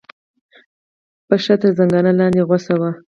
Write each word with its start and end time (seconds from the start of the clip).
پښه 1.27 1.55
تر 1.61 1.71
زنګانه 1.77 2.11
لاندې 2.19 2.45
غوڅه 2.47 2.73
وه. 2.79 2.89